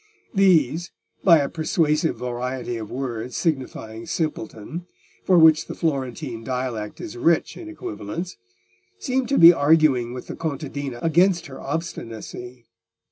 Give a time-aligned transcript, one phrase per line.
[0.33, 0.89] These,
[1.23, 4.87] by a persuasive variety of words signifying simpleton,
[5.23, 8.35] for which the Florentine dialect is rich in equivalents,
[8.97, 12.65] seemed to be arguing with the contadina against her obstinacy.